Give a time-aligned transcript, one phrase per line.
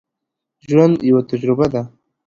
[0.69, 1.81] ژوند یوه تجربه ده